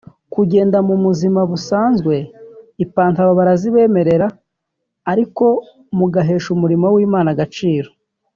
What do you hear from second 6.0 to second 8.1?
guhesha umurimo w’Imana agaciro